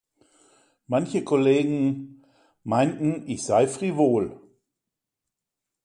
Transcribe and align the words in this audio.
Manche 0.87 1.23
Kollegen 1.23 2.23
„meinten, 2.63 3.27
ich 3.27 3.43
sei 3.43 3.67
frivol. 3.67 4.41